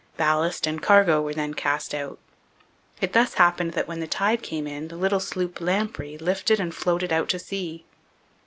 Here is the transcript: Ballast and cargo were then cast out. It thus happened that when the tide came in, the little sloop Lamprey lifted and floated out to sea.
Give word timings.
Ballast 0.17 0.65
and 0.65 0.81
cargo 0.81 1.21
were 1.21 1.35
then 1.35 1.53
cast 1.53 1.93
out. 1.93 2.17
It 3.01 3.13
thus 3.13 3.35
happened 3.35 3.73
that 3.73 3.87
when 3.87 3.99
the 3.99 4.07
tide 4.07 4.41
came 4.41 4.65
in, 4.65 4.87
the 4.87 4.95
little 4.97 5.19
sloop 5.19 5.61
Lamprey 5.61 6.17
lifted 6.17 6.59
and 6.59 6.73
floated 6.73 7.13
out 7.13 7.29
to 7.29 7.37
sea. 7.37 7.85